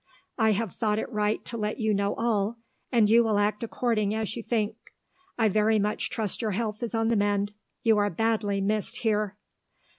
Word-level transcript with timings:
I 0.39 0.53
have 0.53 0.73
thought 0.73 0.97
it 0.97 1.11
right 1.11 1.45
to 1.45 1.57
let 1.57 1.77
you 1.79 1.93
know 1.93 2.15
all, 2.15 2.57
and 2.91 3.07
you 3.07 3.23
will 3.23 3.37
act 3.37 3.61
according 3.61 4.15
as 4.15 4.35
you 4.35 4.41
think. 4.41 4.75
I 5.37 5.47
very 5.47 5.77
much 5.77 6.09
trust 6.09 6.41
your 6.41 6.49
health 6.57 6.81
is 6.81 6.95
on 6.95 7.09
the 7.09 7.15
mend, 7.15 7.53
you 7.83 7.99
are 7.99 8.09
badly 8.09 8.61
missed 8.61 8.97
here." 9.01 9.37